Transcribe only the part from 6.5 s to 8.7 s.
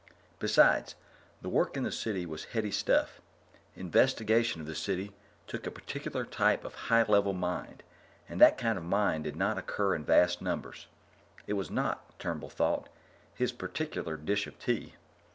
of high level mind, and that